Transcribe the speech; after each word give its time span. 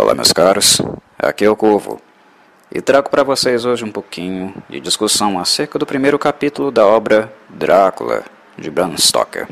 Olá, 0.00 0.14
meus 0.14 0.32
caros. 0.32 0.80
Aqui 1.18 1.44
é 1.44 1.50
o 1.50 1.56
Corvo 1.56 2.00
e 2.72 2.80
trago 2.80 3.10
para 3.10 3.24
vocês 3.24 3.64
hoje 3.64 3.84
um 3.84 3.90
pouquinho 3.90 4.54
de 4.70 4.78
discussão 4.78 5.40
acerca 5.40 5.76
do 5.76 5.84
primeiro 5.84 6.16
capítulo 6.16 6.70
da 6.70 6.86
obra 6.86 7.32
Drácula 7.48 8.22
de 8.56 8.70
Bram 8.70 8.96
Stoker. 8.96 9.48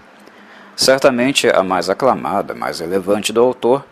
Certamente 0.77 1.49
a 1.49 1.65
mais 1.65 1.91
aclamada, 1.91 2.55
mais 2.55 2.79
relevante 2.79 3.33
do 3.33 3.43
autor 3.43 3.85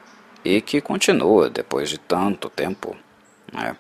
e 0.45 0.61
que 0.61 0.81
continua 0.81 1.51
depois 1.51 1.91
de 1.91 1.99
tanto 1.99 2.49
tempo 2.49 2.95
né, 3.53 3.75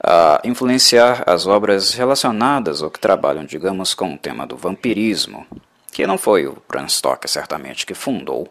a 0.00 0.40
influenciar 0.44 1.24
as 1.26 1.48
obras 1.48 1.94
relacionadas 1.94 2.80
ou 2.80 2.88
que 2.88 3.00
trabalham, 3.00 3.44
digamos, 3.44 3.92
com 3.92 4.14
o 4.14 4.18
tema 4.18 4.46
do 4.46 4.56
vampirismo, 4.56 5.44
que 5.90 6.06
não 6.06 6.16
foi 6.16 6.46
o 6.46 6.62
Bram 6.68 6.88
Stoker 6.88 7.28
certamente 7.28 7.84
que 7.84 7.92
fundou 7.92 8.48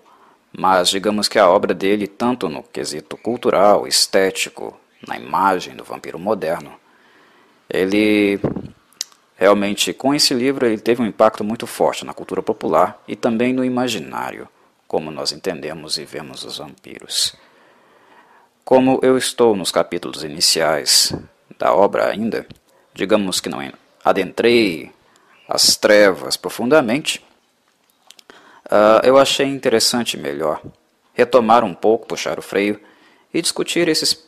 mas 0.56 0.90
digamos 0.90 1.28
que 1.28 1.40
a 1.40 1.50
obra 1.50 1.74
dele, 1.74 2.08
tanto 2.08 2.48
no 2.48 2.62
quesito 2.62 3.18
cultural, 3.18 3.88
estético, 3.88 4.80
na 5.08 5.18
imagem 5.18 5.76
do 5.76 5.84
vampiro 5.84 6.20
moderno, 6.20 6.74
ele 7.70 8.40
realmente 9.36 9.92
com 9.94 10.14
esse 10.14 10.34
livro 10.34 10.66
ele 10.66 10.78
teve 10.78 11.02
um 11.02 11.06
impacto 11.06 11.44
muito 11.44 11.66
forte 11.66 12.06
na 12.06 12.14
cultura 12.14 12.42
popular 12.42 13.02
e 13.08 13.16
também 13.16 13.52
no 13.52 13.66
imaginário, 13.66 14.48
como 14.88 15.12
nós 15.12 15.32
entendemos 15.32 15.98
e 15.98 16.06
vemos 16.06 16.44
os 16.44 16.60
vampiros. 16.60 17.36
Como 18.64 19.00
eu 19.02 19.18
estou 19.18 19.56
nos 19.56 19.72
capítulos 19.72 20.24
iniciais 20.24 21.14
da 21.58 21.74
obra 21.74 22.10
ainda, 22.10 22.46
digamos 22.94 23.42
que 23.42 23.50
não 23.50 23.60
adentrei 24.06 24.92
as 25.50 25.76
trevas 25.76 26.38
profundamente, 26.38 27.24
Uh, 28.74 29.06
eu 29.06 29.20
achei 29.20 29.46
interessante 29.46 30.18
melhor 30.18 30.60
retomar 31.14 31.64
um 31.64 31.76
pouco, 31.76 32.08
puxar 32.08 32.40
o 32.40 32.42
freio 32.42 32.82
e 33.32 33.40
discutir 33.40 33.88
esses 33.88 34.28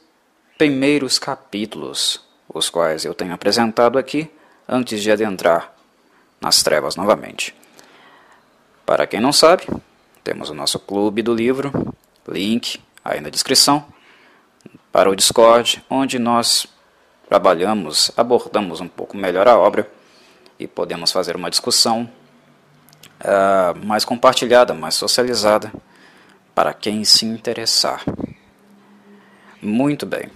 primeiros 0.55 1.17
capítulos, 1.17 2.23
os 2.47 2.69
quais 2.69 3.05
eu 3.05 3.15
tenho 3.15 3.33
apresentado 3.33 3.97
aqui 3.97 4.29
antes 4.69 5.01
de 5.01 5.11
adentrar 5.11 5.73
nas 6.39 6.61
trevas 6.61 6.95
novamente. 6.95 7.55
Para 8.85 9.07
quem 9.07 9.19
não 9.19 9.33
sabe, 9.33 9.65
temos 10.23 10.51
o 10.51 10.53
nosso 10.53 10.77
clube 10.77 11.23
do 11.23 11.33
livro, 11.33 11.95
link 12.27 12.79
aí 13.03 13.19
na 13.21 13.29
descrição, 13.29 13.83
para 14.91 15.09
o 15.09 15.15
Discord, 15.15 15.83
onde 15.89 16.19
nós 16.19 16.67
trabalhamos, 17.27 18.11
abordamos 18.15 18.79
um 18.79 18.87
pouco 18.87 19.17
melhor 19.17 19.47
a 19.47 19.57
obra 19.57 19.89
e 20.59 20.67
podemos 20.67 21.11
fazer 21.11 21.35
uma 21.35 21.49
discussão 21.49 22.07
uh, 23.21 23.85
mais 23.85 24.05
compartilhada, 24.05 24.73
mais 24.73 24.95
socializada, 24.95 25.71
para 26.53 26.73
quem 26.73 27.03
se 27.03 27.25
interessar. 27.25 28.03
Muito 29.61 30.05
bem. 30.05 30.29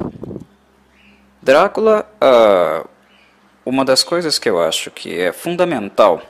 Drácula, 1.42 2.10
uh, 2.22 2.88
uma 3.66 3.86
das 3.86 4.04
coisas 4.04 4.38
que 4.40 4.50
eu 4.50 4.62
acho 4.62 4.92
que 4.92 5.20
é 5.20 5.32
fundamental 5.32 6.22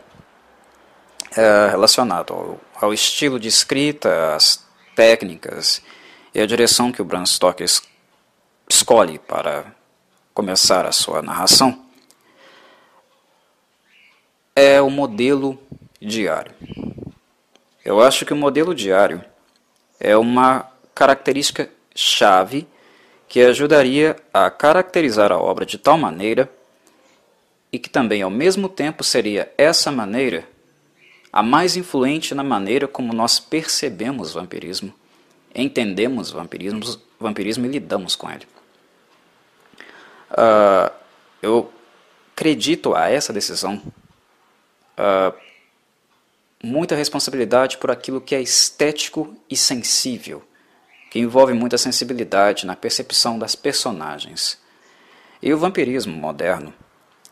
uh, 1.31 1.69
relacionado 1.71 2.33
ao, 2.33 2.59
ao, 2.81 2.93
estilo 2.93 3.39
de 3.39 3.47
escrita, 3.47 4.35
às 4.35 4.65
técnicas 4.95 5.81
e 6.33 6.41
a 6.41 6.45
direção 6.45 6.91
que 6.91 7.01
o 7.01 7.05
Bram 7.05 7.25
Stoker 7.25 7.65
es 7.65 7.81
escolhe 8.69 9.17
para 9.17 9.65
começar 10.33 10.85
a 10.85 10.91
sua 10.91 11.23
narração 11.23 11.89
é 14.59 14.81
o 14.81 14.89
modelo 14.89 15.57
diário. 16.01 16.53
Eu 17.83 18.01
acho 18.01 18.25
que 18.25 18.33
o 18.33 18.37
modelo 18.37 18.73
diário 18.73 19.23
é 19.99 20.15
uma 20.15 20.69
característica 20.93 21.69
chave 21.95 22.67
que 23.27 23.41
ajudaria 23.41 24.15
a 24.33 24.49
caracterizar 24.49 25.31
a 25.31 25.37
obra 25.37 25.65
de 25.65 25.77
tal 25.77 25.97
maneira 25.97 26.49
e 27.71 27.77
que 27.77 27.89
também 27.89 28.21
ao 28.21 28.29
mesmo 28.29 28.67
tempo 28.67 29.03
seria 29.03 29.51
essa 29.57 29.91
maneira 29.91 30.47
a 31.31 31.43
mais 31.43 31.77
influente 31.77 32.33
na 32.33 32.43
maneira 32.43 32.87
como 32.87 33.13
nós 33.13 33.39
percebemos 33.39 34.31
o 34.31 34.39
vampirismo, 34.39 34.93
entendemos 35.53 36.31
o 36.31 36.37
vampirismo, 36.37 36.81
vampirismo 37.19 37.65
e 37.65 37.69
lidamos 37.69 38.15
com 38.15 38.29
ele. 38.31 38.47
Uh, 40.31 40.91
eu 41.41 41.71
acredito 42.33 42.95
a 42.95 43.09
essa 43.09 43.31
decisão 43.31 43.81
uh, 44.97 45.33
muita 46.63 46.95
responsabilidade 46.95 47.77
por 47.77 47.89
aquilo 47.89 48.21
que 48.21 48.35
é 48.35 48.41
estético 48.41 49.35
e 49.49 49.55
sensível, 49.55 50.43
que 51.09 51.19
envolve 51.19 51.53
muita 51.53 51.77
sensibilidade 51.77 52.65
na 52.65 52.75
percepção 52.75 53.39
das 53.39 53.55
personagens. 53.55 54.59
E 55.41 55.53
o 55.53 55.57
vampirismo 55.57 56.15
moderno, 56.15 56.73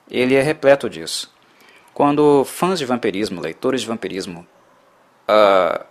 ele 0.10 0.36
é 0.36 0.42
repleto 0.42 0.90
disso. 0.90 1.34
Quando 1.94 2.46
fãs 2.46 2.80
de 2.80 2.86
vampirismo, 2.86 3.42
leitores 3.42 3.82
de 3.82 3.88
vampirismo, 3.88 4.48
uh, 5.28 5.86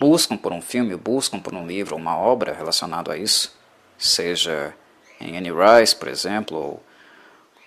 buscam 0.00 0.36
por 0.36 0.52
um 0.52 0.60
filme, 0.60 0.96
buscam 0.96 1.38
por 1.38 1.54
um 1.54 1.66
livro, 1.66 1.94
uma 1.94 2.16
obra 2.16 2.52
relacionada 2.52 3.12
a 3.12 3.16
isso, 3.16 3.56
seja 3.96 4.74
em 5.20 5.36
Anne 5.36 5.50
Rice, 5.50 5.94
por 5.94 6.08
exemplo, 6.08 6.56
ou 6.56 6.82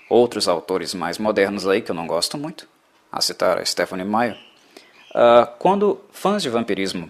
outros 0.10 0.48
autores 0.48 0.94
mais 0.94 1.18
modernos 1.18 1.68
aí 1.68 1.82
que 1.82 1.92
eu 1.92 1.96
não 1.96 2.08
gosto 2.08 2.38
muito, 2.38 2.68
a 3.14 3.22
citar 3.22 3.60
a 3.60 3.66
Stephanie 3.66 4.04
Meyer, 4.04 4.36
uh, 5.12 5.46
quando 5.60 6.02
fãs 6.12 6.42
de 6.42 6.50
vampirismo 6.50 7.10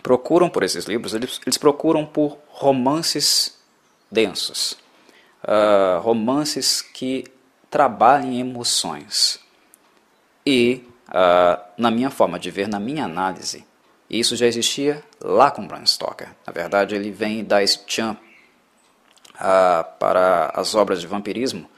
procuram 0.00 0.48
por 0.48 0.62
esses 0.62 0.84
livros, 0.84 1.12
eles, 1.12 1.40
eles 1.44 1.58
procuram 1.58 2.06
por 2.06 2.38
romances 2.48 3.58
densos, 4.08 4.78
uh, 5.42 6.00
romances 6.00 6.80
que 6.80 7.24
trabalhem 7.68 8.38
emoções. 8.38 9.40
E, 10.46 10.86
uh, 11.08 11.60
na 11.76 11.90
minha 11.90 12.08
forma 12.08 12.38
de 12.38 12.50
ver, 12.50 12.68
na 12.68 12.78
minha 12.78 13.04
análise, 13.04 13.66
isso 14.08 14.36
já 14.36 14.46
existia 14.46 15.02
lá 15.20 15.50
com 15.50 15.66
Bram 15.66 15.84
Stoker. 15.84 16.28
Na 16.46 16.52
verdade, 16.52 16.94
ele 16.94 17.10
vem 17.10 17.42
dar 17.42 17.62
esse 17.62 17.84
tchan 17.86 18.16
para 19.98 20.52
as 20.54 20.74
obras 20.74 21.00
de 21.00 21.06
vampirismo, 21.06 21.68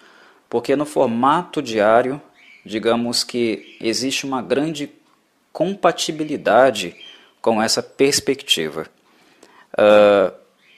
porque 0.50 0.76
no 0.76 0.84
formato 0.84 1.62
diário 1.62 2.20
digamos 2.64 3.22
que 3.22 3.76
existe 3.80 4.24
uma 4.24 4.40
grande 4.40 4.90
compatibilidade 5.52 6.96
com 7.40 7.62
essa 7.62 7.82
perspectiva. 7.82 8.86
Uh, 9.74 10.32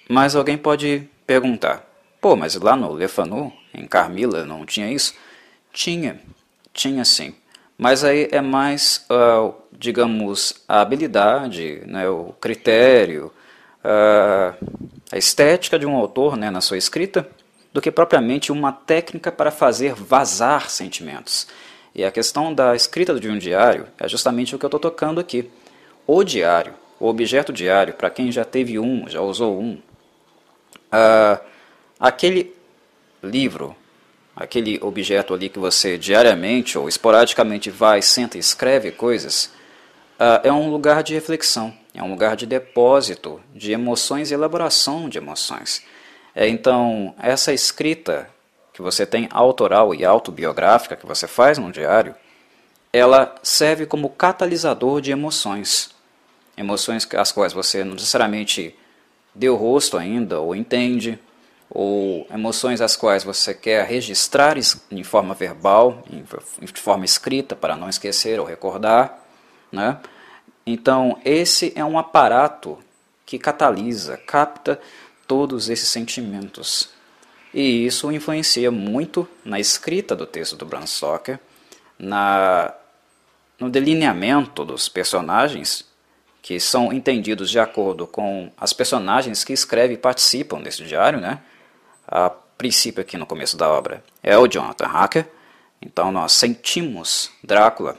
mas 0.08 0.34
alguém 0.34 0.58
pode 0.58 1.08
perguntar: 1.26 1.86
pô, 2.20 2.36
mas 2.36 2.54
lá 2.56 2.76
no 2.76 2.92
Lefanu, 2.92 3.52
em 3.72 3.86
Carmila, 3.86 4.44
não 4.44 4.66
tinha 4.66 4.90
isso? 4.90 5.14
Tinha, 5.72 6.20
tinha 6.72 7.04
sim. 7.04 7.34
Mas 7.78 8.04
aí 8.04 8.28
é 8.32 8.40
mais, 8.40 9.04
uh, 9.10 9.54
digamos, 9.70 10.64
a 10.66 10.80
habilidade, 10.80 11.82
né, 11.86 12.08
o 12.08 12.34
critério, 12.40 13.30
uh, 13.84 14.66
a 15.12 15.18
estética 15.18 15.78
de 15.78 15.86
um 15.86 15.94
autor 15.94 16.36
né, 16.36 16.50
na 16.50 16.62
sua 16.62 16.78
escrita, 16.78 17.28
do 17.72 17.80
que 17.82 17.90
propriamente 17.90 18.50
uma 18.50 18.72
técnica 18.72 19.30
para 19.30 19.50
fazer 19.50 19.94
vazar 19.94 20.70
sentimentos. 20.70 21.46
E 21.96 22.04
a 22.04 22.10
questão 22.10 22.52
da 22.52 22.76
escrita 22.76 23.18
de 23.18 23.26
um 23.26 23.38
diário 23.38 23.86
é 23.98 24.06
justamente 24.06 24.54
o 24.54 24.58
que 24.58 24.66
eu 24.66 24.68
estou 24.68 24.78
tocando 24.78 25.18
aqui. 25.18 25.50
O 26.06 26.22
diário, 26.22 26.74
o 27.00 27.08
objeto 27.08 27.54
diário, 27.54 27.94
para 27.94 28.10
quem 28.10 28.30
já 28.30 28.44
teve 28.44 28.78
um, 28.78 29.08
já 29.08 29.22
usou 29.22 29.58
um, 29.58 29.80
uh, 30.92 31.40
aquele 31.98 32.54
livro, 33.22 33.74
aquele 34.36 34.78
objeto 34.82 35.32
ali 35.32 35.48
que 35.48 35.58
você 35.58 35.96
diariamente 35.96 36.76
ou 36.76 36.86
esporadicamente 36.86 37.70
vai, 37.70 38.02
senta 38.02 38.36
e 38.36 38.40
escreve 38.40 38.92
coisas, 38.92 39.46
uh, 40.20 40.44
é 40.44 40.52
um 40.52 40.68
lugar 40.70 41.02
de 41.02 41.14
reflexão, 41.14 41.72
é 41.94 42.02
um 42.02 42.10
lugar 42.10 42.36
de 42.36 42.44
depósito 42.44 43.40
de 43.54 43.72
emoções 43.72 44.30
e 44.30 44.34
elaboração 44.34 45.08
de 45.08 45.16
emoções. 45.16 45.82
É, 46.34 46.46
então, 46.46 47.14
essa 47.18 47.54
escrita 47.54 48.28
que 48.76 48.82
você 48.82 49.06
tem 49.06 49.26
autoral 49.30 49.94
e 49.94 50.04
autobiográfica 50.04 50.96
que 50.96 51.06
você 51.06 51.26
faz 51.26 51.56
no 51.56 51.72
diário, 51.72 52.14
ela 52.92 53.34
serve 53.42 53.86
como 53.86 54.10
catalisador 54.10 55.00
de 55.00 55.10
emoções. 55.10 55.94
Emoções 56.58 57.08
às 57.14 57.32
quais 57.32 57.54
você 57.54 57.82
não 57.82 57.94
necessariamente 57.94 58.76
deu 59.34 59.56
rosto 59.56 59.96
ainda 59.96 60.40
ou 60.40 60.54
entende, 60.54 61.18
ou 61.70 62.26
emoções 62.30 62.82
às 62.82 62.94
quais 62.96 63.24
você 63.24 63.54
quer 63.54 63.86
registrar 63.86 64.58
em 64.90 65.02
forma 65.02 65.32
verbal, 65.32 66.04
em 66.12 66.66
forma 66.74 67.06
escrita, 67.06 67.56
para 67.56 67.76
não 67.76 67.88
esquecer 67.88 68.38
ou 68.38 68.44
recordar. 68.44 69.24
Né? 69.72 69.96
Então, 70.66 71.18
esse 71.24 71.72
é 71.74 71.84
um 71.84 71.98
aparato 71.98 72.76
que 73.24 73.38
catalisa, 73.38 74.18
capta 74.18 74.78
todos 75.26 75.70
esses 75.70 75.88
sentimentos 75.88 76.94
e 77.56 77.86
isso 77.86 78.12
influencia 78.12 78.70
muito 78.70 79.26
na 79.42 79.58
escrita 79.58 80.14
do 80.14 80.26
texto 80.26 80.56
do 80.56 80.66
Bram 80.66 80.86
Stoker, 80.86 81.40
na, 81.98 82.74
no 83.58 83.70
delineamento 83.70 84.62
dos 84.62 84.90
personagens, 84.90 85.82
que 86.42 86.60
são 86.60 86.92
entendidos 86.92 87.50
de 87.50 87.58
acordo 87.58 88.06
com 88.06 88.52
as 88.58 88.74
personagens 88.74 89.42
que 89.42 89.54
escrevem 89.54 89.94
e 89.94 89.98
participam 89.98 90.60
desse 90.60 90.84
diário, 90.84 91.18
né? 91.18 91.40
A 92.06 92.28
princípio 92.28 93.00
aqui 93.00 93.16
no 93.16 93.24
começo 93.24 93.56
da 93.56 93.70
obra 93.70 94.04
é 94.22 94.36
o 94.36 94.46
Jonathan 94.46 94.88
Hacker, 94.88 95.26
então 95.80 96.12
nós 96.12 96.32
sentimos 96.32 97.30
Drácula 97.42 97.98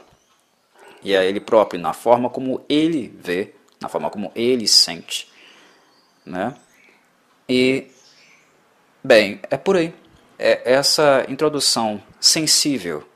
e 1.02 1.16
é 1.16 1.26
ele 1.26 1.40
próprio 1.40 1.80
na 1.80 1.92
forma 1.92 2.30
como 2.30 2.64
ele 2.68 3.12
vê, 3.20 3.54
na 3.80 3.88
forma 3.88 4.08
como 4.08 4.30
ele 4.36 4.68
sente, 4.68 5.28
né? 6.24 6.54
E 7.48 7.88
bem, 9.02 9.40
é 9.50 9.56
por 9.56 9.76
aí. 9.76 9.94
É 10.38 10.72
essa 10.72 11.24
introdução 11.28 12.02
sensível 12.20 13.08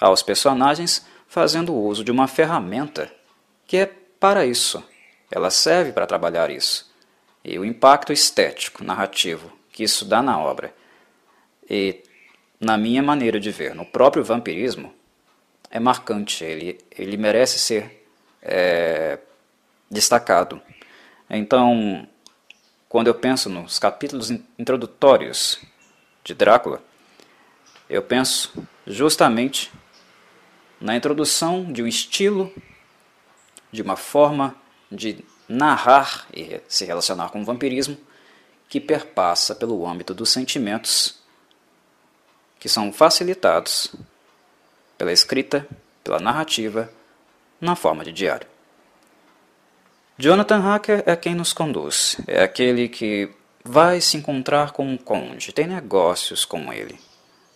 aos 0.00 0.22
personagens 0.22 1.06
fazendo 1.26 1.74
uso 1.74 2.04
de 2.04 2.10
uma 2.10 2.28
ferramenta 2.28 3.10
que 3.66 3.76
é 3.78 3.86
para 4.20 4.44
isso. 4.44 4.82
Ela 5.30 5.50
serve 5.50 5.92
para 5.92 6.06
trabalhar 6.06 6.50
isso. 6.50 6.92
E 7.44 7.58
o 7.58 7.64
impacto 7.64 8.12
estético, 8.12 8.84
narrativo 8.84 9.56
que 9.76 9.84
isso 9.84 10.06
dá 10.06 10.22
na 10.22 10.38
obra. 10.38 10.74
E, 11.68 12.02
na 12.58 12.78
minha 12.78 13.02
maneira 13.02 13.38
de 13.38 13.50
ver, 13.50 13.74
no 13.74 13.84
próprio 13.84 14.24
vampirismo, 14.24 14.90
é 15.70 15.78
marcante. 15.78 16.42
Ele, 16.42 16.78
ele 16.96 17.18
merece 17.18 17.58
ser 17.58 18.08
é, 18.40 19.18
destacado. 19.90 20.62
Então, 21.28 22.08
quando 22.88 23.08
eu 23.08 23.14
penso 23.14 23.48
nos 23.48 23.78
capítulos 23.78 24.30
introdutórios 24.58 25.60
de 26.24 26.34
Drácula, 26.34 26.82
eu 27.88 28.02
penso 28.02 28.66
justamente 28.86 29.72
na 30.80 30.96
introdução 30.96 31.72
de 31.72 31.82
um 31.82 31.86
estilo, 31.86 32.52
de 33.72 33.82
uma 33.82 33.96
forma 33.96 34.54
de 34.90 35.24
narrar 35.48 36.26
e 36.32 36.60
se 36.68 36.84
relacionar 36.84 37.30
com 37.30 37.40
o 37.40 37.44
vampirismo 37.44 37.96
que 38.68 38.80
perpassa 38.80 39.54
pelo 39.54 39.86
âmbito 39.86 40.12
dos 40.12 40.30
sentimentos 40.30 41.20
que 42.58 42.68
são 42.68 42.92
facilitados 42.92 43.94
pela 44.98 45.12
escrita, 45.12 45.66
pela 46.02 46.18
narrativa, 46.18 46.90
na 47.60 47.76
forma 47.76 48.04
de 48.04 48.12
diário. 48.12 48.55
Jonathan 50.18 50.60
Hacker 50.60 51.02
é 51.04 51.14
quem 51.14 51.34
nos 51.34 51.52
conduz, 51.52 52.16
é 52.26 52.42
aquele 52.42 52.88
que 52.88 53.28
vai 53.62 54.00
se 54.00 54.16
encontrar 54.16 54.72
com 54.72 54.88
um 54.88 54.96
conde, 54.96 55.52
tem 55.52 55.66
negócios 55.66 56.42
com 56.46 56.72
ele. 56.72 56.98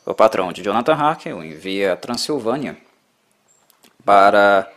O 0.04 0.12
patrão 0.12 0.52
de 0.52 0.62
Jonathan 0.62 0.92
Hacker 0.92 1.34
o 1.34 1.42
envia 1.42 1.94
a 1.94 1.96
Transilvânia 1.96 2.76
para 4.04 4.70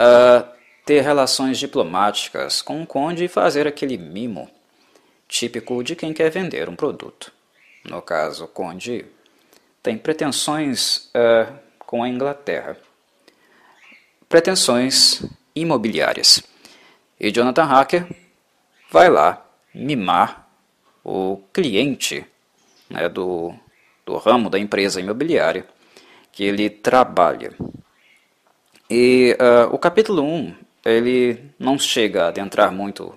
uh, 0.00 0.48
ter 0.86 1.02
relações 1.02 1.58
diplomáticas 1.58 2.62
com 2.62 2.82
o 2.82 2.86
conde 2.86 3.24
e 3.24 3.28
fazer 3.28 3.66
aquele 3.66 3.98
mimo 3.98 4.50
típico 5.28 5.84
de 5.84 5.94
quem 5.94 6.14
quer 6.14 6.30
vender 6.30 6.70
um 6.70 6.76
produto. 6.76 7.30
No 7.84 8.00
caso, 8.00 8.44
o 8.44 8.48
conde 8.48 9.04
tem 9.82 9.98
pretensões 9.98 11.10
uh, 11.14 11.52
com 11.80 12.02
a 12.02 12.08
Inglaterra, 12.08 12.78
pretensões 14.26 15.22
imobiliárias. 15.54 16.51
E 17.22 17.30
Jonathan 17.30 17.62
Hacker 17.62 18.08
vai 18.90 19.08
lá 19.08 19.46
mimar 19.72 20.48
o 21.04 21.40
cliente 21.52 22.26
né, 22.90 23.08
do, 23.08 23.54
do 24.04 24.16
ramo 24.16 24.50
da 24.50 24.58
empresa 24.58 25.00
imobiliária 25.00 25.64
que 26.32 26.42
ele 26.42 26.68
trabalha. 26.68 27.52
E 28.90 29.36
uh, 29.40 29.72
o 29.72 29.78
capítulo 29.78 30.24
1, 30.24 30.54
ele 30.84 31.40
não 31.60 31.78
chega 31.78 32.24
a 32.24 32.28
adentrar 32.28 32.72
muito 32.72 33.16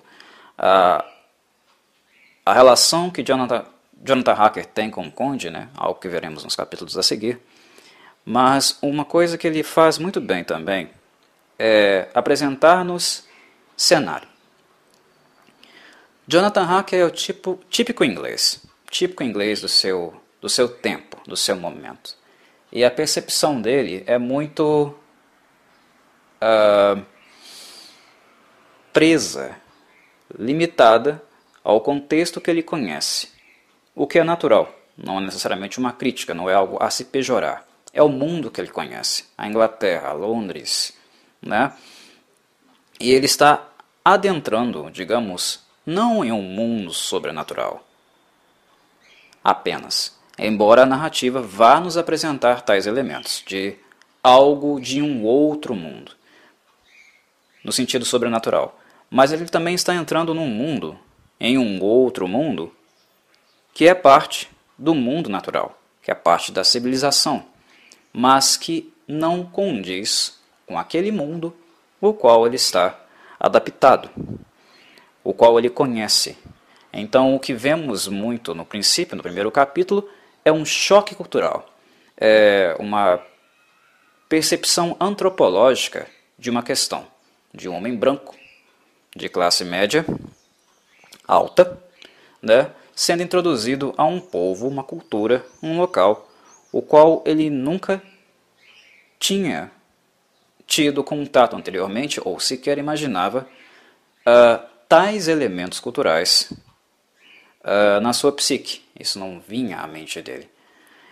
a, 0.56 1.04
a 2.44 2.54
relação 2.54 3.10
que 3.10 3.24
Jonathan, 3.24 3.64
Jonathan 4.04 4.34
Hacker 4.34 4.66
tem 4.66 4.88
com 4.88 5.04
o 5.04 5.10
Conde, 5.10 5.50
né, 5.50 5.68
algo 5.76 5.98
que 5.98 6.08
veremos 6.08 6.44
nos 6.44 6.54
capítulos 6.54 6.96
a 6.96 7.02
seguir. 7.02 7.40
Mas 8.24 8.78
uma 8.80 9.04
coisa 9.04 9.36
que 9.36 9.48
ele 9.48 9.64
faz 9.64 9.98
muito 9.98 10.20
bem 10.20 10.44
também 10.44 10.90
é 11.58 12.08
apresentar-nos 12.14 13.25
cenário. 13.76 14.28
Jonathan 16.26 16.64
Hacker 16.64 17.00
é 17.00 17.04
o 17.04 17.10
tipo, 17.10 17.60
típico 17.70 18.04
inglês, 18.04 18.64
típico 18.90 19.22
inglês 19.22 19.60
do 19.60 19.68
seu, 19.68 20.20
do 20.40 20.48
seu 20.48 20.68
tempo, 20.68 21.20
do 21.26 21.36
seu 21.36 21.54
momento. 21.54 22.16
E 22.72 22.84
a 22.84 22.90
percepção 22.90 23.60
dele 23.60 24.02
é 24.06 24.18
muito 24.18 24.94
uh, 26.42 27.04
presa, 28.92 29.56
limitada 30.36 31.22
ao 31.62 31.80
contexto 31.80 32.40
que 32.40 32.50
ele 32.50 32.62
conhece. 32.62 33.28
O 33.94 34.06
que 34.06 34.18
é 34.18 34.24
natural, 34.24 34.74
não 34.96 35.18
é 35.18 35.20
necessariamente 35.20 35.78
uma 35.78 35.92
crítica, 35.92 36.34
não 36.34 36.50
é 36.50 36.54
algo 36.54 36.76
a 36.82 36.90
se 36.90 37.04
pejorar. 37.04 37.66
É 37.92 38.02
o 38.02 38.08
mundo 38.08 38.50
que 38.50 38.60
ele 38.60 38.70
conhece, 38.70 39.26
a 39.38 39.46
Inglaterra, 39.46 40.12
Londres, 40.12 40.92
né? 41.40 41.72
E 42.98 43.10
ele 43.12 43.26
está 43.26 43.68
adentrando, 44.04 44.90
digamos, 44.90 45.60
não 45.84 46.24
em 46.24 46.32
um 46.32 46.42
mundo 46.42 46.92
sobrenatural 46.92 47.86
apenas, 49.44 50.12
embora 50.36 50.82
a 50.82 50.86
narrativa 50.86 51.40
vá 51.40 51.78
nos 51.78 51.96
apresentar 51.96 52.62
tais 52.62 52.84
elementos 52.84 53.44
de 53.46 53.76
algo 54.20 54.80
de 54.80 55.00
um 55.00 55.22
outro 55.22 55.72
mundo 55.72 56.16
no 57.62 57.70
sentido 57.70 58.04
sobrenatural. 58.04 58.76
Mas 59.08 59.32
ele 59.32 59.44
também 59.46 59.76
está 59.76 59.94
entrando 59.94 60.34
num 60.34 60.48
mundo, 60.48 60.98
em 61.38 61.58
um 61.58 61.80
outro 61.80 62.26
mundo, 62.26 62.74
que 63.72 63.86
é 63.86 63.94
parte 63.94 64.48
do 64.76 64.96
mundo 64.96 65.30
natural, 65.30 65.78
que 66.02 66.10
é 66.10 66.14
parte 66.14 66.50
da 66.50 66.64
civilização, 66.64 67.44
mas 68.12 68.56
que 68.56 68.92
não 69.06 69.44
condiz 69.44 70.40
com 70.66 70.76
aquele 70.76 71.12
mundo 71.12 71.54
o 72.00 72.12
qual 72.12 72.46
ele 72.46 72.56
está 72.56 72.98
adaptado, 73.38 74.10
o 75.22 75.32
qual 75.32 75.58
ele 75.58 75.70
conhece. 75.70 76.36
Então, 76.92 77.34
o 77.34 77.40
que 77.40 77.52
vemos 77.52 78.08
muito 78.08 78.54
no 78.54 78.64
princípio, 78.64 79.16
no 79.16 79.22
primeiro 79.22 79.50
capítulo, 79.50 80.08
é 80.44 80.52
um 80.52 80.64
choque 80.64 81.14
cultural, 81.14 81.68
é 82.16 82.76
uma 82.78 83.20
percepção 84.28 84.96
antropológica 84.98 86.06
de 86.38 86.50
uma 86.50 86.62
questão 86.62 87.06
de 87.56 87.68
um 87.68 87.74
homem 87.74 87.96
branco, 87.96 88.34
de 89.14 89.28
classe 89.30 89.64
média 89.64 90.04
alta, 91.26 91.82
né, 92.40 92.70
sendo 92.94 93.22
introduzido 93.22 93.94
a 93.96 94.04
um 94.04 94.20
povo, 94.20 94.68
uma 94.68 94.84
cultura, 94.84 95.44
um 95.62 95.78
local, 95.78 96.30
o 96.70 96.82
qual 96.82 97.22
ele 97.26 97.48
nunca 97.48 98.02
tinha 99.18 99.72
tido 100.66 101.04
contato 101.04 101.56
anteriormente 101.56 102.20
ou 102.24 102.40
sequer 102.40 102.78
imaginava 102.78 103.46
uh, 104.26 104.66
tais 104.88 105.28
elementos 105.28 105.80
culturais 105.80 106.52
uh, 107.62 108.00
na 108.00 108.12
sua 108.12 108.32
psique. 108.32 108.82
Isso 108.98 109.18
não 109.18 109.40
vinha 109.40 109.78
à 109.78 109.86
mente 109.86 110.20
dele. 110.20 110.48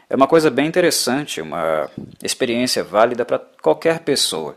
É 0.08 0.16
uma 0.16 0.26
coisa 0.26 0.50
bem 0.50 0.66
interessante, 0.66 1.40
uma 1.40 1.90
experiência 2.22 2.84
válida 2.84 3.24
para 3.24 3.38
qualquer 3.38 4.00
pessoa 4.00 4.56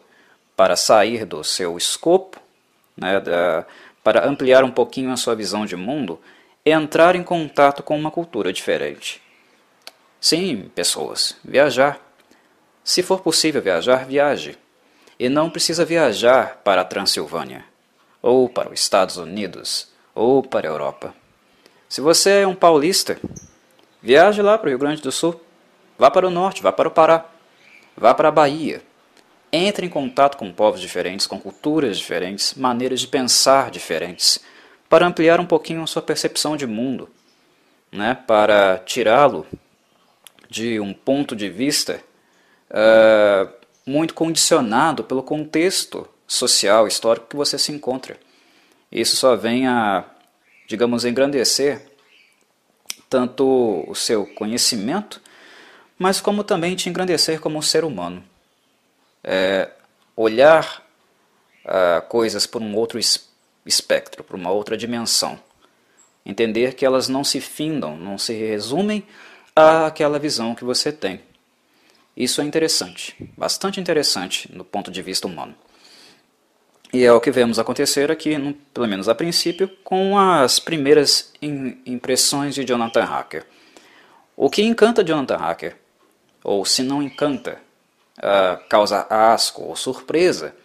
para 0.55 0.75
sair 0.75 1.23
do 1.23 1.43
seu 1.43 1.77
escopo, 1.77 2.39
né, 2.97 3.19
da, 3.19 3.65
para 4.03 4.27
ampliar 4.27 4.63
um 4.63 4.71
pouquinho 4.71 5.11
a 5.11 5.17
sua 5.17 5.35
visão 5.35 5.65
de 5.65 5.75
mundo, 5.75 6.19
é 6.65 6.71
entrar 6.71 7.15
em 7.15 7.23
contato 7.23 7.83
com 7.83 7.97
uma 7.97 8.09
cultura 8.09 8.51
diferente. 8.51 9.21
Sim, 10.19 10.69
pessoas, 10.73 11.37
viajar. 11.43 11.99
Se 12.83 13.03
for 13.03 13.21
possível 13.21 13.61
viajar, 13.61 14.05
viaje. 14.05 14.57
E 15.19 15.29
não 15.29 15.49
precisa 15.49 15.83
viajar 15.83 16.61
para 16.63 16.81
a 16.81 16.85
Transilvânia, 16.85 17.65
ou 18.21 18.47
para 18.47 18.71
os 18.71 18.79
Estados 18.79 19.17
Unidos, 19.17 19.89
ou 20.13 20.43
para 20.43 20.67
a 20.67 20.71
Europa. 20.71 21.13
Se 21.89 22.01
você 22.01 22.41
é 22.41 22.47
um 22.47 22.55
paulista, 22.55 23.19
viaje 24.01 24.41
lá 24.41 24.57
para 24.57 24.67
o 24.67 24.69
Rio 24.69 24.79
Grande 24.79 25.01
do 25.01 25.11
Sul. 25.11 25.39
Vá 25.97 26.11
para 26.11 26.27
o 26.27 26.29
norte, 26.29 26.61
vá 26.61 26.71
para 26.71 26.87
o 26.87 26.91
Pará. 26.91 27.25
Vá 27.95 28.13
para 28.13 28.27
a 28.27 28.31
Bahia, 28.31 28.83
entre 29.51 29.85
em 29.85 29.89
contato 29.89 30.37
com 30.37 30.51
povos 30.51 30.79
diferentes, 30.79 31.25
com 31.25 31.39
culturas 31.39 31.97
diferentes, 31.97 32.53
maneiras 32.53 32.99
de 32.99 33.07
pensar 33.07 33.71
diferentes, 33.71 34.39
para 34.87 35.07
ampliar 35.07 35.39
um 35.39 35.45
pouquinho 35.45 35.81
a 35.81 35.87
sua 35.87 36.01
percepção 36.01 36.55
de 36.55 36.67
mundo, 36.67 37.09
né? 37.91 38.15
para 38.27 38.77
tirá-lo 38.85 39.47
de 40.47 40.79
um 40.79 40.93
ponto 40.93 41.35
de 41.35 41.49
vista 41.49 41.99
uh, 42.69 43.51
muito 43.87 44.13
condicionado 44.13 45.03
pelo 45.03 45.23
contexto 45.23 46.07
social, 46.27 46.87
histórico 46.87 47.27
que 47.29 47.35
você 47.35 47.57
se 47.57 47.71
encontra. 47.71 48.17
Isso 48.91 49.15
só 49.15 49.35
vem 49.35 49.67
a, 49.67 50.05
digamos, 50.67 51.05
engrandecer 51.05 51.89
tanto 53.09 53.83
o 53.87 53.95
seu 53.95 54.27
conhecimento, 54.27 55.21
mas 55.97 56.21
como 56.21 56.43
também 56.43 56.75
te 56.75 56.89
engrandecer 56.89 57.39
como 57.39 57.57
um 57.57 57.61
ser 57.61 57.83
humano 57.83 58.23
é, 59.23 59.69
olhar 60.15 60.81
uh, 61.65 62.07
coisas 62.07 62.47
por 62.47 62.61
um 62.61 62.73
outro 62.75 62.97
espectro, 63.65 64.23
por 64.23 64.37
uma 64.37 64.49
outra 64.49 64.77
dimensão. 64.77 65.37
Entender 66.25 66.75
que 66.75 66.85
elas 66.85 67.09
não 67.09 67.23
se 67.23 67.41
findam, 67.41 67.97
não 67.97 68.17
se 68.17 68.33
resumem 68.33 69.05
àquela 69.53 70.17
visão 70.17 70.55
que 70.55 70.63
você 70.63 70.93
tem. 70.93 71.21
Isso 72.17 72.41
é 72.41 72.43
interessante, 72.43 73.15
bastante 73.37 73.79
interessante 73.79 74.51
no 74.51 74.65
ponto 74.65 74.89
de 74.89 75.03
vista 75.03 75.27
humano. 75.27 75.53
E 76.91 77.03
é 77.03 77.13
o 77.13 77.21
que 77.21 77.29
vemos 77.29 77.59
acontecer 77.59 78.09
aqui, 78.09 78.35
pelo 78.73 78.87
menos 78.87 79.07
a 79.07 79.13
princípio, 79.13 79.69
com 79.83 80.17
as 80.17 80.57
primeiras 80.57 81.31
impressões 81.85 82.55
de 82.55 82.65
Jonathan 82.65 83.03
Hacker. 83.03 83.45
O 84.35 84.49
que 84.49 84.63
encanta 84.63 85.03
Jonathan 85.03 85.37
Hacker, 85.37 85.75
ou 86.43 86.65
se 86.65 86.81
não 86.81 87.03
encanta, 87.03 87.59
uh, 88.17 88.67
causa 88.67 89.05
asco 89.09 89.61
ou 89.61 89.75
surpresa, 89.75 90.55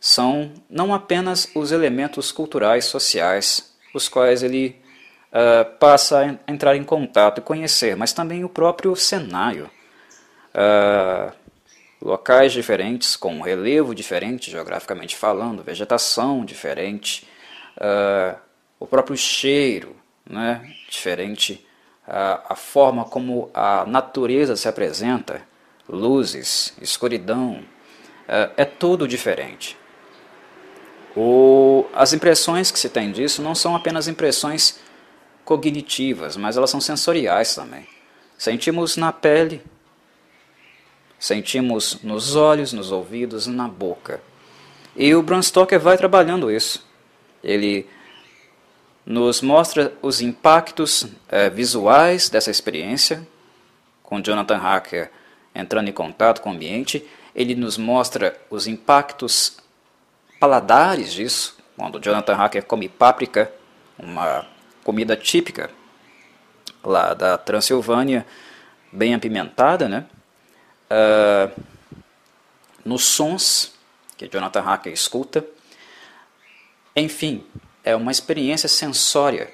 são 0.00 0.52
não 0.70 0.94
apenas 0.94 1.50
os 1.54 1.70
elementos 1.70 2.32
culturais 2.32 2.86
sociais, 2.86 3.74
os 3.94 4.08
quais 4.08 4.42
ele 4.42 4.80
uh, 5.32 5.78
passa 5.78 6.20
a 6.20 6.50
entrar 6.50 6.76
em 6.76 6.84
contato 6.84 7.38
e 7.38 7.42
conhecer, 7.42 7.94
mas 7.94 8.14
também 8.14 8.42
o 8.42 8.48
próprio 8.48 8.96
cenário. 8.96 9.70
Uh, 10.54 11.32
locais 12.04 12.52
diferentes, 12.52 13.16
com 13.16 13.40
relevo 13.40 13.94
diferente, 13.94 14.50
geograficamente 14.50 15.16
falando, 15.16 15.62
vegetação 15.62 16.44
diferente, 16.44 17.26
uh, 17.78 18.38
o 18.78 18.86
próprio 18.86 19.16
cheiro 19.16 19.96
né, 20.28 20.70
diferente, 20.88 21.66
uh, 22.06 22.44
a 22.48 22.54
forma 22.54 23.06
como 23.06 23.50
a 23.54 23.86
natureza 23.86 24.54
se 24.54 24.68
apresenta, 24.68 25.40
luzes, 25.88 26.74
escuridão, 26.80 27.64
uh, 28.28 28.52
é 28.56 28.66
tudo 28.66 29.08
diferente. 29.08 29.76
O, 31.16 31.86
as 31.94 32.12
impressões 32.12 32.70
que 32.70 32.78
se 32.78 32.90
tem 32.90 33.12
disso 33.12 33.40
não 33.40 33.54
são 33.54 33.74
apenas 33.74 34.08
impressões 34.08 34.80
cognitivas, 35.44 36.36
mas 36.36 36.56
elas 36.56 36.70
são 36.70 36.80
sensoriais 36.80 37.54
também. 37.54 37.86
Sentimos 38.36 38.96
na 38.96 39.12
pele 39.12 39.62
Sentimos 41.24 42.02
nos 42.02 42.36
olhos, 42.36 42.74
nos 42.74 42.92
ouvidos, 42.92 43.46
na 43.46 43.66
boca. 43.66 44.20
E 44.94 45.14
o 45.14 45.22
Bram 45.22 45.40
Stoker 45.40 45.80
vai 45.80 45.96
trabalhando 45.96 46.50
isso. 46.50 46.86
Ele 47.42 47.88
nos 49.06 49.40
mostra 49.40 49.94
os 50.02 50.20
impactos 50.20 51.06
é, 51.30 51.48
visuais 51.48 52.28
dessa 52.28 52.50
experiência, 52.50 53.26
com 54.02 54.20
Jonathan 54.20 54.58
Hacker 54.58 55.10
entrando 55.54 55.88
em 55.88 55.94
contato 55.94 56.42
com 56.42 56.50
o 56.50 56.52
ambiente. 56.52 57.02
Ele 57.34 57.54
nos 57.54 57.78
mostra 57.78 58.38
os 58.50 58.66
impactos 58.66 59.56
paladares 60.38 61.10
disso, 61.10 61.56
quando 61.74 61.98
Jonathan 62.04 62.34
Hacker 62.34 62.66
come 62.66 62.86
páprica, 62.86 63.50
uma 63.98 64.46
comida 64.84 65.16
típica 65.16 65.70
lá 66.84 67.14
da 67.14 67.38
Transilvânia, 67.38 68.26
bem 68.92 69.14
apimentada, 69.14 69.88
né? 69.88 70.04
Uh, 70.90 71.62
nos 72.84 73.04
sons 73.04 73.74
que 74.16 74.28
Jonathan 74.28 74.60
Hacker 74.60 74.92
escuta. 74.92 75.44
Enfim, 76.94 77.44
é 77.82 77.94
uma 77.96 78.12
experiência 78.12 78.68
sensória 78.68 79.50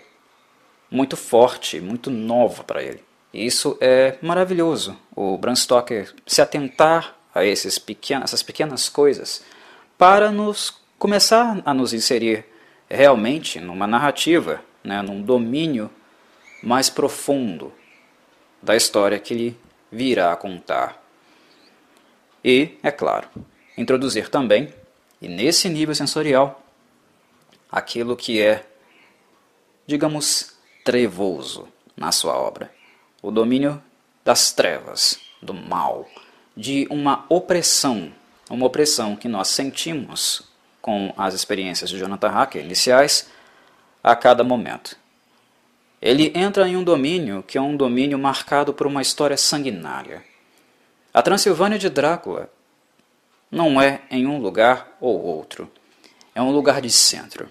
muito 0.90 1.16
forte, 1.16 1.80
muito 1.80 2.10
nova 2.10 2.64
para 2.64 2.82
ele. 2.82 3.02
E 3.32 3.46
isso 3.46 3.78
é 3.80 4.18
maravilhoso. 4.20 4.96
O 5.14 5.38
Bram 5.38 5.54
Stoker 5.54 6.12
se 6.26 6.42
atentar 6.42 7.16
a 7.34 7.44
esses 7.44 7.78
pequenos, 7.78 8.25
essas 8.25 8.42
pequenas 8.42 8.88
coisas 8.88 9.42
para 9.96 10.30
nos 10.30 10.80
começar 10.99 11.62
a 11.64 11.72
nos 11.72 11.92
inserir 11.92 12.44
realmente 12.88 13.60
numa 13.60 13.87
narrativa, 13.87 14.60
né, 14.82 15.00
num 15.00 15.22
domínio 15.22 15.90
mais 16.62 16.90
profundo 16.90 17.72
da 18.60 18.76
história 18.76 19.18
que 19.18 19.32
ele 19.32 19.60
virá 19.90 20.32
a 20.32 20.37
contar. 20.37 21.00
E, 22.44 22.78
é 22.82 22.90
claro, 22.90 23.28
introduzir 23.76 24.28
também, 24.28 24.73
e 25.20 25.28
nesse 25.28 25.68
nível 25.68 25.94
sensorial, 25.94 26.62
aquilo 27.70 28.16
que 28.16 28.40
é, 28.40 28.66
digamos, 29.87 30.54
trevoso 30.85 31.68
na 31.97 32.11
sua 32.11 32.35
obra. 32.35 32.73
O 33.23 33.30
domínio 33.30 33.82
das 34.25 34.52
trevas, 34.52 35.20
do 35.42 35.52
mal, 35.52 36.09
de 36.56 36.87
uma 36.90 37.26
opressão, 37.28 38.12
uma 38.49 38.66
opressão 38.66 39.14
que 39.14 39.28
nós 39.28 39.49
sentimos 39.49 40.42
com 40.80 41.12
as 41.16 41.35
experiências 41.35 41.90
de 41.90 41.99
Jonathan 41.99 42.28
Hacker 42.28 42.64
iniciais 42.64 43.30
a 44.02 44.16
cada 44.16 44.42
momento. 44.42 44.97
Ele 46.00 46.32
entra 46.35 46.66
em 46.66 46.76
um 46.76 46.82
domínio 46.82 47.42
que 47.42 47.59
é 47.59 47.61
um 47.61 47.76
domínio 47.76 48.18
marcado 48.18 48.73
por 48.73 48.87
uma 48.87 49.02
história 49.02 49.37
sanguinária 49.37 50.25
a 51.12 51.22
Transilvânia 51.22 51.78
de 51.78 51.88
Drácula 51.88 52.50
não 53.50 53.80
é 53.80 54.02
em 54.10 54.26
um 54.26 54.38
lugar 54.38 54.96
ou 55.00 55.20
outro, 55.20 55.70
é 56.34 56.40
um 56.40 56.50
lugar 56.50 56.80
de 56.80 56.90
centro. 56.90 57.50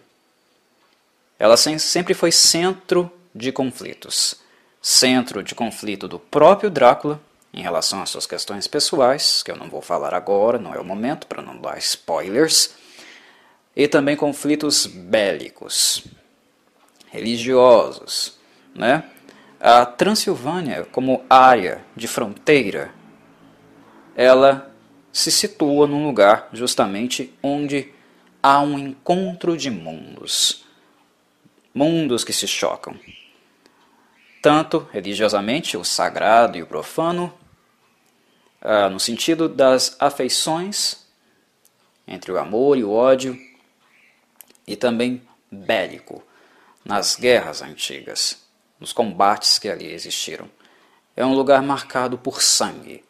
Ela 1.38 1.58
sempre 1.58 2.14
foi 2.14 2.32
centro 2.32 3.12
de 3.34 3.52
conflitos. 3.52 4.36
Centro 4.82 5.44
de 5.44 5.54
conflito 5.54 6.08
do 6.08 6.20
próprio 6.20 6.70
Drácula 6.70 7.22
em 7.54 7.62
relação 7.62 8.02
às 8.02 8.10
suas 8.10 8.26
questões 8.26 8.68
pessoais, 8.68 9.44
que 9.44 9.52
eu 9.52 9.56
não 9.56 9.70
vou 9.70 9.82
falar 9.82 10.14
agora, 10.14 10.58
não 10.58 10.74
é 10.74 10.80
o 10.80 10.86
momento 10.86 11.28
para 11.28 11.42
não 11.42 11.58
dar 11.58 11.78
spoilers, 11.80 12.76
e 13.76 13.88
também 13.88 14.16
conflitos 14.16 14.86
bélicos, 14.86 16.04
religiosos, 17.08 18.38
né? 18.76 19.04
A 19.60 19.86
Transilvânia 19.86 20.86
como 20.92 21.26
área 21.30 21.84
de 21.96 22.08
fronteira 22.08 22.94
ela 24.20 24.70
se 25.14 25.32
situa 25.32 25.88
num 25.88 26.06
lugar 26.06 26.50
justamente 26.52 27.34
onde 27.42 27.94
há 28.44 28.60
um 28.60 28.78
encontro 28.78 29.56
de 29.56 29.72
mundos. 29.72 30.66
Mundos 31.74 32.26
que 32.26 32.34
se 32.34 32.46
chocam. 32.46 33.00
Tanto 34.42 34.86
religiosamente, 34.92 35.78
o 35.78 35.86
sagrado 35.86 36.58
e 36.58 36.62
o 36.62 36.68
profano, 36.68 37.34
ah, 38.62 38.90
no 38.90 39.00
sentido 39.00 39.48
das 39.48 39.96
afeições 40.02 41.08
entre 42.06 42.34
o 42.34 42.38
amor 42.38 42.78
e 42.78 42.84
o 42.84 42.92
ódio, 42.92 43.40
e 44.68 44.76
também 44.76 45.22
bélico, 45.50 46.22
nas 46.84 47.16
guerras 47.16 47.62
antigas, 47.62 48.46
nos 48.78 48.92
combates 48.92 49.58
que 49.58 49.70
ali 49.70 49.90
existiram. 49.94 50.50
É 51.16 51.26
um 51.26 51.34
lugar 51.34 51.62
marcado 51.62 52.18
por 52.18 52.42
sangue, 52.42 53.08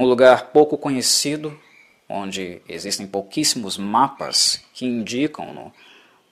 um 0.00 0.06
lugar 0.06 0.46
pouco 0.46 0.78
conhecido, 0.78 1.60
onde 2.08 2.62
existem 2.66 3.06
pouquíssimos 3.06 3.76
mapas 3.76 4.64
que 4.72 4.86
indicam 4.86 5.52
no, 5.52 5.72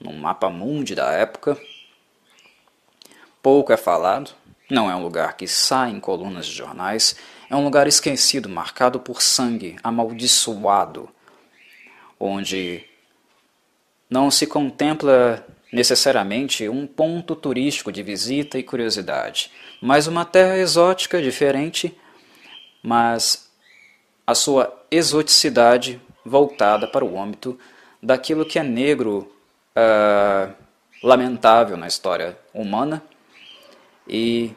no 0.01 0.11
mapa 0.15 0.49
mundi 0.49 0.95
da 0.95 1.13
época. 1.13 1.55
Pouco 3.43 3.71
é 3.71 3.77
falado, 3.77 4.31
não 4.71 4.91
é 4.91 4.97
um 4.97 5.03
lugar 5.03 5.37
que 5.37 5.47
sai 5.47 5.91
em 5.91 6.01
colunas 6.01 6.47
de 6.47 6.55
jornais, 6.55 7.15
é 7.51 7.55
um 7.55 7.63
lugar 7.63 7.87
esquecido, 7.87 8.49
marcado 8.49 8.99
por 8.99 9.21
sangue, 9.21 9.77
amaldiçoado, 9.85 11.07
onde 12.19 12.83
não 14.09 14.31
se 14.31 14.47
contempla 14.47 15.47
necessariamente 15.71 16.67
um 16.71 16.87
ponto 16.87 17.37
turístico 17.37 17.93
de 17.93 18.03
visita 18.03 18.59
e 18.59 18.63
curiosidade, 18.63 19.53
mas 19.79 20.07
uma 20.07 20.25
terra 20.25 20.57
exótica 20.57 21.21
diferente, 21.21 21.95
mas 22.83 23.48
a 24.29 24.35
sua 24.35 24.79
exoticidade 24.91 25.99
voltada 26.23 26.87
para 26.87 27.03
o 27.03 27.19
âmbito 27.19 27.59
daquilo 28.03 28.45
que 28.45 28.59
é 28.59 28.63
negro, 28.63 29.33
uh, 29.75 30.53
lamentável 31.03 31.79
na 31.79 31.87
história 31.87 32.39
humana 32.53 33.03
e 34.07 34.53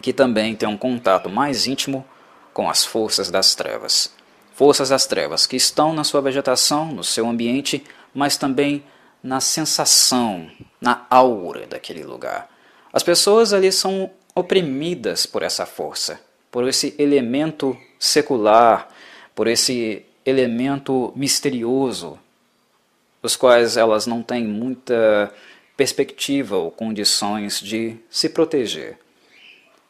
que 0.00 0.12
também 0.12 0.54
tem 0.54 0.68
um 0.68 0.76
contato 0.76 1.28
mais 1.28 1.66
íntimo 1.66 2.06
com 2.54 2.70
as 2.70 2.84
forças 2.84 3.28
das 3.28 3.56
trevas. 3.56 4.14
Forças 4.54 4.90
das 4.90 5.04
trevas 5.04 5.48
que 5.48 5.56
estão 5.56 5.92
na 5.92 6.04
sua 6.04 6.20
vegetação, 6.20 6.92
no 6.92 7.02
seu 7.02 7.28
ambiente, 7.28 7.82
mas 8.14 8.36
também 8.36 8.84
na 9.20 9.40
sensação, 9.40 10.48
na 10.80 11.08
aura 11.10 11.66
daquele 11.66 12.04
lugar. 12.04 12.48
As 12.92 13.02
pessoas 13.02 13.52
ali 13.52 13.72
são 13.72 14.12
oprimidas 14.32 15.26
por 15.26 15.42
essa 15.42 15.66
força, 15.66 16.20
por 16.50 16.68
esse 16.68 16.94
elemento 16.98 17.76
secular, 17.98 18.88
por 19.34 19.46
esse 19.46 20.04
elemento 20.24 21.12
misterioso, 21.14 22.18
os 23.22 23.36
quais 23.36 23.76
elas 23.76 24.06
não 24.06 24.22
têm 24.22 24.46
muita 24.46 25.32
perspectiva 25.76 26.56
ou 26.56 26.70
condições 26.70 27.60
de 27.60 27.96
se 28.10 28.28
proteger. 28.28 28.98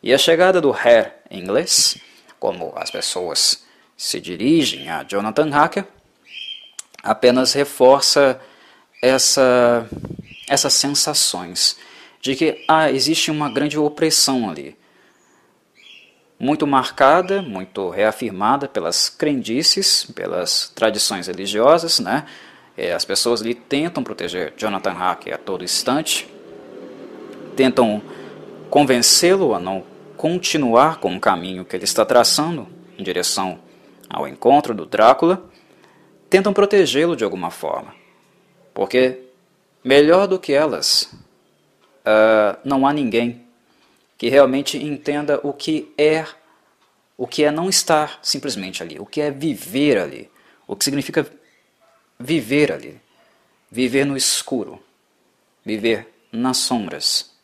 E 0.02 0.14
a 0.14 0.18
chegada 0.18 0.60
do 0.60 0.70
Herr 0.70 1.14
inglês, 1.30 1.98
como 2.38 2.72
as 2.76 2.90
pessoas 2.90 3.64
se 3.96 4.20
dirigem 4.20 4.88
a 4.88 5.04
Jonathan 5.04 5.50
Hacker, 5.50 5.84
apenas 7.02 7.52
reforça 7.52 8.40
essa, 9.02 9.86
essas 10.48 10.72
sensações 10.74 11.76
de 12.20 12.34
que 12.34 12.64
ah, 12.68 12.90
existe 12.90 13.30
uma 13.30 13.50
grande 13.50 13.78
opressão 13.78 14.48
ali, 14.50 14.76
muito 16.40 16.66
marcada, 16.66 17.42
muito 17.42 17.90
reafirmada 17.90 18.66
pelas 18.66 19.10
crendices, 19.10 20.06
pelas 20.14 20.72
tradições 20.74 21.26
religiosas, 21.26 22.00
né? 22.00 22.24
É, 22.74 22.94
as 22.94 23.04
pessoas 23.04 23.42
ali 23.42 23.54
tentam 23.54 24.02
proteger 24.02 24.54
Jonathan 24.56 24.92
Hack 24.92 25.28
a 25.30 25.36
todo 25.36 25.62
instante, 25.62 26.26
tentam 27.54 28.00
convencê-lo 28.70 29.54
a 29.54 29.60
não 29.60 29.84
continuar 30.16 30.96
com 30.96 31.14
o 31.14 31.20
caminho 31.20 31.62
que 31.62 31.76
ele 31.76 31.84
está 31.84 32.06
traçando 32.06 32.66
em 32.96 33.02
direção 33.02 33.58
ao 34.08 34.26
encontro 34.26 34.74
do 34.74 34.86
Drácula, 34.86 35.44
tentam 36.30 36.54
protegê-lo 36.54 37.16
de 37.16 37.22
alguma 37.24 37.50
forma. 37.50 37.94
Porque, 38.72 39.24
melhor 39.84 40.26
do 40.26 40.38
que 40.38 40.54
elas, 40.54 41.12
uh, 42.00 42.56
não 42.64 42.86
há 42.86 42.94
ninguém 42.94 43.44
que 44.20 44.28
realmente 44.28 44.76
entenda 44.76 45.40
o 45.42 45.50
que 45.50 45.94
é 45.96 46.26
o 47.16 47.26
que 47.26 47.42
é 47.42 47.50
não 47.50 47.70
estar 47.70 48.18
simplesmente 48.20 48.82
ali, 48.82 48.98
o 48.98 49.06
que 49.06 49.18
é 49.18 49.30
viver 49.30 49.96
ali, 49.96 50.30
o 50.66 50.76
que 50.76 50.84
significa 50.84 51.26
viver 52.18 52.70
ali, 52.70 53.00
viver 53.70 54.04
no 54.04 54.18
escuro, 54.18 54.78
viver 55.64 56.06
nas 56.30 56.58
sombras. 56.58 57.34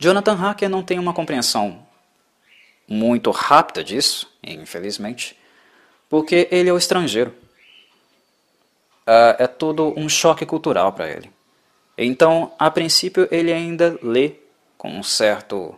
Jonathan 0.00 0.34
Hacker 0.34 0.68
não 0.68 0.82
tem 0.82 0.98
uma 0.98 1.14
compreensão 1.14 1.86
muito 2.88 3.30
rápida 3.30 3.84
disso, 3.84 4.28
infelizmente, 4.42 5.38
porque 6.08 6.48
ele 6.50 6.68
é 6.68 6.72
o 6.72 6.78
estrangeiro. 6.78 7.32
Uh, 9.06 9.38
é 9.38 9.46
todo 9.46 9.96
um 9.96 10.08
choque 10.08 10.44
cultural 10.44 10.92
para 10.92 11.08
ele. 11.08 11.30
Então, 11.96 12.52
a 12.58 12.68
princípio, 12.68 13.28
ele 13.30 13.52
ainda 13.52 13.96
lê 14.02 14.40
com 14.80 14.88
um 14.88 15.02
certo 15.02 15.74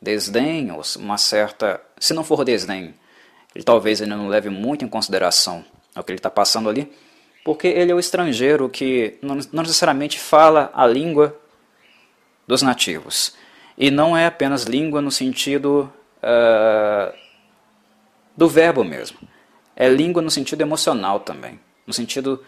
desdém, 0.00 0.70
ou 0.70 0.80
uma 0.96 1.18
certa. 1.18 1.80
Se 1.98 2.14
não 2.14 2.22
for 2.22 2.44
desdém, 2.44 2.94
ele 3.52 3.64
talvez 3.64 4.00
ainda 4.00 4.14
não 4.14 4.28
leve 4.28 4.48
muito 4.48 4.84
em 4.84 4.88
consideração 4.88 5.64
o 5.96 6.04
que 6.04 6.12
ele 6.12 6.20
está 6.20 6.30
passando 6.30 6.68
ali, 6.68 6.88
porque 7.44 7.66
ele 7.66 7.90
é 7.90 7.94
o 7.96 7.98
estrangeiro 7.98 8.68
que 8.68 9.18
não, 9.20 9.40
não 9.52 9.64
necessariamente 9.64 10.20
fala 10.20 10.70
a 10.72 10.86
língua 10.86 11.36
dos 12.46 12.62
nativos. 12.62 13.34
E 13.76 13.90
não 13.90 14.16
é 14.16 14.26
apenas 14.26 14.62
língua 14.62 15.02
no 15.02 15.10
sentido 15.10 15.92
uh, 16.22 17.12
do 18.36 18.48
verbo 18.48 18.84
mesmo. 18.84 19.18
É 19.74 19.88
língua 19.88 20.22
no 20.22 20.30
sentido 20.30 20.60
emocional 20.60 21.18
também, 21.18 21.58
no 21.84 21.92
sentido 21.92 22.44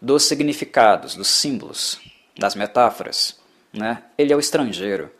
dos 0.00 0.22
significados, 0.22 1.14
dos 1.14 1.28
símbolos, 1.28 2.00
das 2.34 2.54
metáforas. 2.54 3.38
Né? 3.74 4.02
Ele 4.16 4.32
é 4.32 4.36
o 4.36 4.40
estrangeiro. 4.40 5.17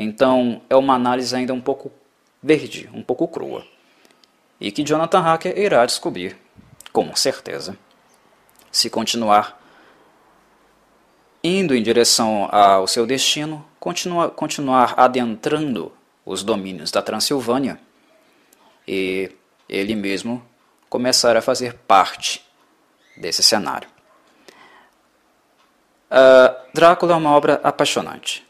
Então 0.00 0.62
é 0.70 0.76
uma 0.76 0.94
análise 0.94 1.34
ainda 1.34 1.52
um 1.52 1.60
pouco 1.60 1.90
verde, 2.40 2.88
um 2.94 3.02
pouco 3.02 3.26
crua. 3.26 3.66
E 4.60 4.70
que 4.70 4.84
Jonathan 4.84 5.18
Hacker 5.18 5.58
irá 5.58 5.84
descobrir, 5.84 6.36
com 6.92 7.14
certeza, 7.16 7.76
se 8.70 8.88
continuar 8.88 9.60
indo 11.42 11.74
em 11.74 11.82
direção 11.82 12.48
ao 12.52 12.86
seu 12.86 13.06
destino, 13.06 13.66
continua, 13.80 14.30
continuar 14.30 14.94
adentrando 14.96 15.92
os 16.24 16.44
domínios 16.44 16.92
da 16.92 17.02
Transilvânia 17.02 17.80
e 18.86 19.32
ele 19.68 19.96
mesmo 19.96 20.44
começar 20.88 21.36
a 21.36 21.42
fazer 21.42 21.74
parte 21.74 22.46
desse 23.16 23.42
cenário. 23.42 23.88
Uh, 26.08 26.54
Drácula 26.72 27.14
é 27.14 27.16
uma 27.16 27.32
obra 27.32 27.60
apaixonante. 27.64 28.47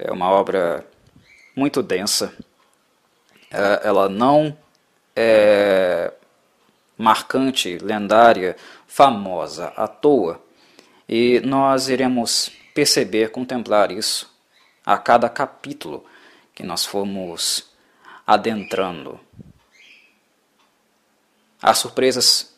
É 0.00 0.12
uma 0.12 0.30
obra 0.30 0.86
muito 1.56 1.82
densa. 1.82 2.32
Uh, 3.52 3.82
ela 3.82 4.08
não 4.08 4.56
é 5.16 6.12
marcante, 6.96 7.78
lendária, 7.78 8.56
famosa 8.86 9.72
à 9.76 9.88
toa. 9.88 10.40
E 11.08 11.40
nós 11.40 11.88
iremos 11.88 12.52
perceber, 12.72 13.32
contemplar 13.32 13.90
isso 13.90 14.32
a 14.86 14.96
cada 14.96 15.28
capítulo 15.28 16.04
que 16.54 16.62
nós 16.62 16.84
formos 16.84 17.68
adentrando. 18.24 19.18
As 21.60 21.78
surpresas 21.78 22.54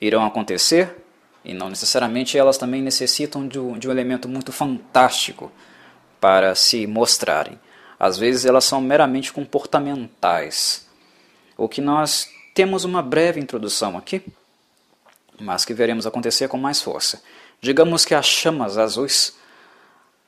irão 0.00 0.24
acontecer, 0.24 0.96
e 1.44 1.52
não 1.52 1.68
necessariamente 1.68 2.38
elas 2.38 2.56
também 2.56 2.80
necessitam 2.80 3.46
de 3.46 3.58
um, 3.58 3.78
de 3.78 3.88
um 3.88 3.90
elemento 3.90 4.26
muito 4.26 4.52
fantástico 4.52 5.52
para 6.22 6.54
se 6.54 6.86
mostrarem. 6.86 7.58
Às 7.98 8.16
vezes 8.16 8.44
elas 8.44 8.64
são 8.64 8.80
meramente 8.80 9.32
comportamentais. 9.32 10.86
O 11.56 11.68
que 11.68 11.80
nós 11.80 12.28
temos 12.54 12.84
uma 12.84 13.02
breve 13.02 13.40
introdução 13.40 13.98
aqui, 13.98 14.22
mas 15.40 15.64
que 15.64 15.74
veremos 15.74 16.06
acontecer 16.06 16.46
com 16.46 16.56
mais 16.56 16.80
força. 16.80 17.20
Digamos 17.60 18.04
que 18.04 18.14
as 18.14 18.26
chamas 18.26 18.78
azuis, 18.78 19.36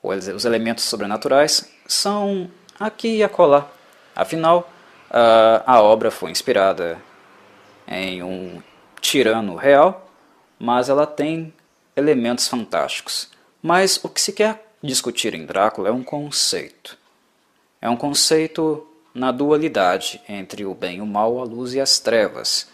os 0.03 0.45
elementos 0.45 0.85
sobrenaturais, 0.85 1.71
são 1.87 2.51
aqui 2.79 3.19
e 3.19 3.23
acolá. 3.23 3.71
Afinal, 4.17 4.69
a 5.65 5.81
obra 5.81 6.11
foi 6.11 6.31
inspirada 6.31 6.99
em 7.87 8.23
um 8.23 8.61
tirano 9.01 9.55
real 9.55 10.05
mas 10.59 10.89
ela 10.89 11.07
tem 11.07 11.53
elementos 11.97 12.49
fantásticos. 12.49 13.31
Mas 13.63 14.03
o 14.03 14.09
que 14.09 14.21
se 14.21 14.33
quer 14.33 14.64
discutir 14.85 15.35
em 15.35 15.47
Drácula 15.47 15.89
é 15.89 15.93
um 15.93 16.05
conceito. 16.05 16.99
É 17.81 17.89
um 17.89 17.97
conceito 17.97 18.87
na 19.15 19.33
dualidade 19.33 20.21
entre 20.29 20.65
o 20.65 20.75
bem 20.75 20.99
e 20.99 21.01
o 21.01 21.07
mal, 21.07 21.41
a 21.41 21.45
luz 21.45 21.75
e 21.75 21.81
as 21.81 21.99
trevas, 21.99 22.69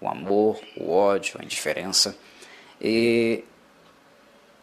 o 0.00 0.08
amor, 0.08 0.60
o 0.76 0.90
ódio, 0.90 1.38
a 1.40 1.44
indiferença. 1.44 2.16
E 2.80 3.44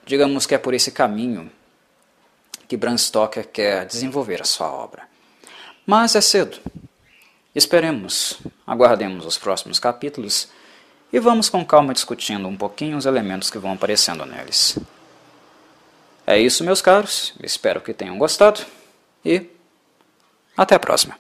digamos 0.06 0.46
que 0.46 0.54
é 0.54 0.58
por 0.58 0.74
esse 0.74 0.92
caminho 0.92 1.52
que 2.68 2.78
Bram 2.78 2.98
Stoker 2.98 3.48
quer 3.48 3.86
desenvolver 3.86 4.42
a 4.42 4.46
sua 4.46 4.72
obra. 4.72 5.04
Mas 5.86 6.16
é 6.16 6.22
cedo. 6.22 6.60
Esperemos, 7.54 8.40
aguardemos 8.66 9.26
os 9.26 9.38
próximos 9.38 9.78
capítulos 9.80 10.48
e 11.12 11.20
vamos 11.20 11.50
com 11.50 11.66
calma 11.66 11.94
discutindo 11.94 12.48
um 12.48 12.56
pouquinho 12.56 12.98
os 12.98 13.06
elementos 13.06 13.50
que 13.50 13.58
vão 13.58 13.74
aparecendo 13.74 14.26
neles. 14.26 14.78
É 16.32 16.40
isso, 16.40 16.64
meus 16.64 16.82
caros, 16.82 17.34
espero 17.44 17.82
que 17.82 17.94
tenham 17.94 18.18
gostado 18.18 18.62
e 19.26 19.50
até 20.56 20.76
a 20.76 20.80
próxima. 20.80 21.20